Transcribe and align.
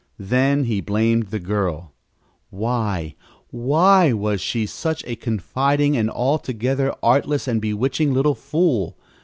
Then 0.17 0.63
he 0.63 0.81
blamed 0.81 1.27
the 1.27 1.37
girl. 1.39 1.93
Why, 2.49 3.13
why 3.51 4.13
was 4.13 4.41
she 4.41 4.65
such 4.65 5.03
a 5.05 5.15
confiding 5.15 5.95
and 5.95 6.09
altogether 6.09 6.95
artless 7.03 7.47
and 7.47 7.61
bewitching 7.61 8.11
little 8.11 8.33
fool? 8.33 8.97